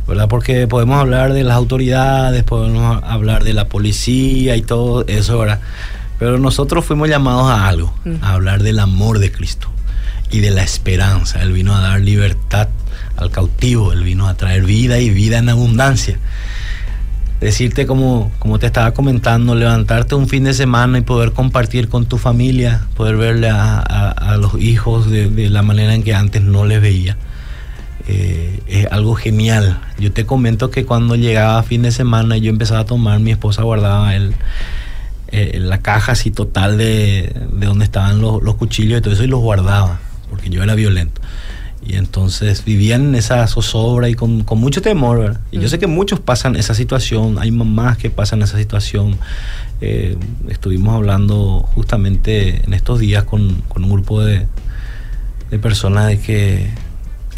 [0.08, 0.28] ¿verdad?
[0.28, 5.60] Porque podemos hablar de las autoridades, podemos hablar de la policía y todo eso, ¿verdad?
[6.18, 9.70] Pero nosotros fuimos llamados a algo, a hablar del amor de Cristo
[10.32, 11.42] y de la esperanza.
[11.42, 12.70] Él vino a dar libertad
[13.16, 16.18] al cautivo, Él vino a traer vida y vida en abundancia.
[17.40, 22.18] Decirte como, te estaba comentando, levantarte un fin de semana y poder compartir con tu
[22.18, 27.18] familia, poder verle a, los hijos de, la manera en que antes no les veía.
[28.08, 29.80] Eh, es algo genial.
[30.00, 33.32] Yo te comento que cuando llegaba fin de semana y yo empezaba a tomar, mi
[33.32, 34.34] esposa guardaba el,
[35.32, 39.24] eh, la caja así total de, de donde estaban los, los, cuchillos y todo eso
[39.24, 40.00] y los guardaba,
[40.30, 41.22] porque yo era violento.
[41.90, 45.40] Y entonces vivían en esa zozobra y con, con mucho temor.
[45.50, 49.18] Y yo sé que muchos pasan esa situación, hay mamás que pasan esa situación.
[49.82, 50.16] Eh,
[50.50, 54.46] estuvimos hablando justamente en estos días con, con un grupo de,
[55.50, 56.70] de personas de que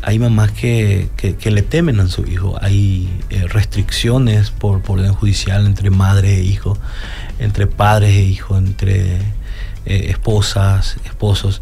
[0.02, 5.14] hay mamás que, que, le temen a su hijo, hay eh, restricciones por, por orden
[5.14, 6.78] judicial entre madre e hijo,
[7.40, 9.16] entre padres e hijos, entre
[9.86, 11.62] eh, esposas, esposos.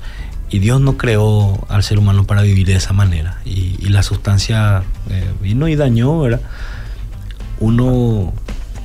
[0.50, 3.40] Y Dios no creó al ser humano para vivir de esa manera.
[3.46, 6.42] Y, la sustancia eh, vino y dañó, ¿verdad?
[7.60, 8.34] Uno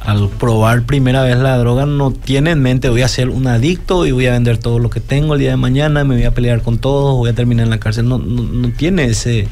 [0.05, 4.05] al probar primera vez la droga no tiene en mente voy a ser un adicto
[4.05, 6.33] y voy a vender todo lo que tengo el día de mañana, me voy a
[6.33, 8.07] pelear con todos, voy a terminar en la cárcel.
[8.07, 9.49] No, no, tiene ese,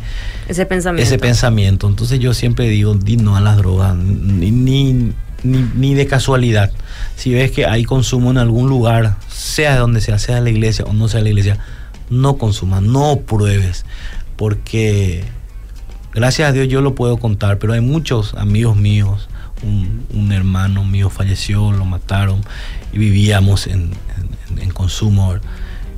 [0.48, 1.06] ese pensamiento.
[1.06, 1.88] Ese pensamiento.
[1.88, 6.70] Entonces yo siempre digo, di no a las drogas, ni, ni, ni, de casualidad.
[7.16, 10.84] Si ves que hay consumo en algún lugar, sea de donde sea, sea la iglesia
[10.84, 11.58] o no sea la iglesia,
[12.10, 13.84] no consumas, no pruebes,
[14.36, 15.24] porque
[16.12, 19.28] gracias a Dios yo lo puedo contar, pero hay muchos amigos míos
[19.62, 22.40] un, hermano mío falleció, lo mataron
[22.92, 23.92] y vivíamos en,
[24.74, 25.34] consumo.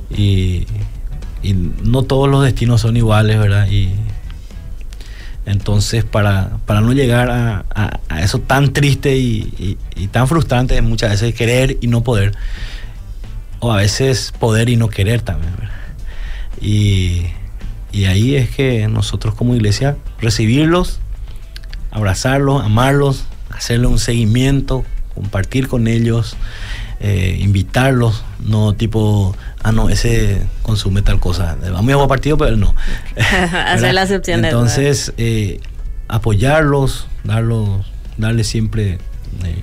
[0.09, 0.65] Y,
[1.83, 3.67] no todos los destinos son iguales, ¿verdad?
[3.69, 3.93] Y
[5.45, 9.77] entonces para, para no llegar a, eso tan triste y,
[10.11, 12.31] tan frustrante muchas veces querer y no poder,
[13.59, 15.74] o a veces poder y no querer también, ¿verdad?
[16.61, 17.27] Y,
[17.91, 20.99] y ahí es que nosotros como iglesia recibirlos,
[21.91, 26.35] abrazarlos, amarlos, hacerle un seguimiento, compartir con ellos,
[26.99, 31.57] eh, invitarlos, no tipo, ah, no, ese consume tal cosa.
[31.61, 32.75] Vamos a jugar partido, pero no.
[33.67, 35.59] Hacer la excepción Entonces, eh,
[36.07, 37.85] apoyarlos, darlos,
[38.17, 38.99] darles siempre,
[39.43, 39.61] eh,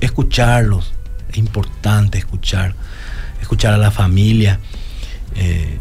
[0.00, 0.92] escucharlos.
[1.30, 2.74] Es importante escuchar,
[3.40, 4.60] escuchar a la familia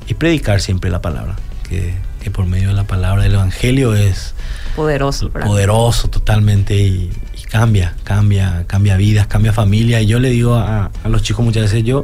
[0.08, 1.36] y predicar siempre la palabra,
[1.68, 4.36] que, que por medio de la palabra del Evangelio es
[4.76, 7.12] poderoso, poderoso totalmente y,
[7.50, 10.02] cambia, cambia, cambia vidas, cambia familia.
[10.02, 12.04] Y yo le digo a, los chicos muchas veces, yo,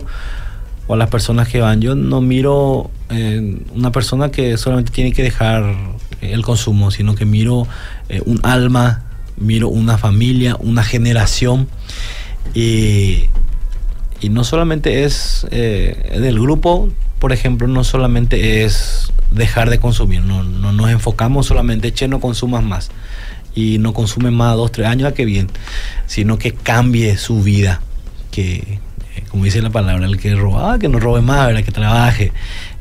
[0.87, 5.13] o a las personas que van, yo no miro eh, una persona que solamente tiene
[5.13, 5.73] que dejar
[6.19, 7.65] el consumo, sino que miro
[8.09, 9.03] eh, un alma,
[9.37, 11.69] miro una familia, una generación.
[12.53, 13.25] Y,
[14.19, 20.21] y no solamente es eh, del grupo, por ejemplo, no solamente es dejar de consumir,
[20.21, 22.91] no, no nos enfocamos solamente, che, no consumas más
[23.55, 25.49] y no consume más dos, tres años, a que bien,
[26.05, 27.81] sino que cambie su vida,
[28.29, 28.79] que
[29.17, 31.63] eh, como dice la palabra, el que roba, que no robe más, ¿verdad?
[31.63, 32.31] que trabaje.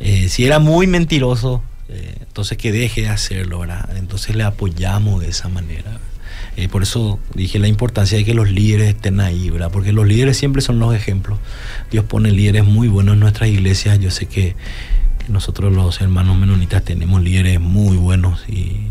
[0.01, 3.89] Eh, si era muy mentiroso, eh, entonces que deje de hacerlo, ¿verdad?
[3.97, 5.99] Entonces le apoyamos de esa manera.
[6.71, 9.71] Por eso dije la importancia de que los líderes estén ahí, ¿verdad?
[9.71, 11.39] Porque los líderes siempre son los ejemplos.
[11.91, 13.99] Dios pone líderes muy buenos en nuestras iglesias.
[13.99, 14.57] Yo sé que
[15.29, 18.89] nosotros los hermanos menonitas tenemos líderes muy buenos y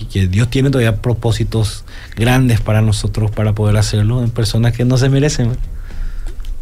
[0.00, 1.84] y que Dios tiene todavía propósitos
[2.16, 5.52] grandes para nosotros para poder hacerlo en personas que no se merecen.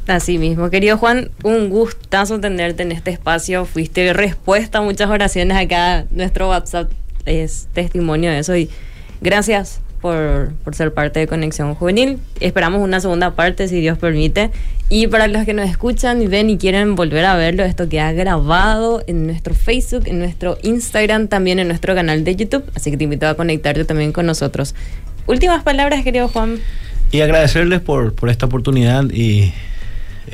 [0.06, 3.64] Así mismo, querido Juan, un gustazo tenerte en este espacio.
[3.64, 6.06] Fuiste respuesta a muchas oraciones acá.
[6.11, 6.90] Nuestro WhatsApp
[7.24, 8.68] es testimonio de eso y
[9.22, 12.18] gracias por, por, ser parte de Conexión Juvenil.
[12.40, 14.50] Esperamos una segunda parte, si Dios permite.
[14.88, 18.12] Y para los que nos escuchan y ven y quieren volver a verlo, esto queda
[18.12, 22.64] grabado en nuestro Facebook, en nuestro Instagram, también en nuestro canal de YouTube.
[22.74, 24.74] Así que te invito a conectarte también con nosotros.
[25.26, 26.58] Últimas palabras, querido Juan.
[27.11, 29.55] Y agradecerles por, por esta oportunidad y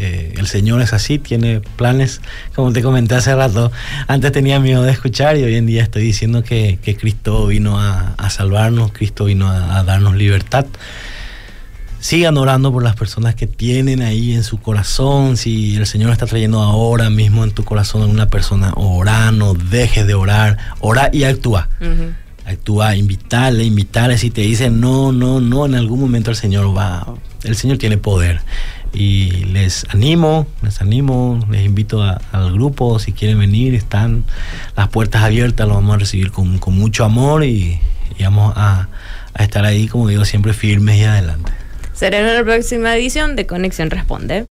[0.01, 2.21] eh, el Señor es así, tiene planes,
[2.55, 3.73] como te comenté hace rato,
[4.07, 8.31] antes tenía miedo de escuchar y hoy en día estoy diciendo que, Cristo vino a,
[8.31, 10.67] salvarnos, Cristo vino a, darnos libertad.
[11.99, 15.37] Sigan orando por las personas que tienen ahí en su corazón.
[15.37, 19.55] Si el Señor está trayendo ahora mismo en tu corazón a una persona, ora, no
[19.55, 21.69] dejes de orar, ora y actúa.
[22.47, 24.17] Actúa, invitarle, invitarle.
[24.17, 27.05] Si te dicen no, no, no, en algún momento el Señor va,
[27.43, 28.43] el Señor tiene poder
[28.93, 34.25] y les animo, les animo, les invito al grupo, si quieren venir, están
[34.77, 37.81] las puertas abiertas, los vamos a recibir con, mucho amor y,
[38.21, 38.89] vamos a,
[39.35, 41.53] a estar ahí, como digo, siempre firmes y adelante.
[41.93, 44.47] Será en la próxima edición de Conexión Responde.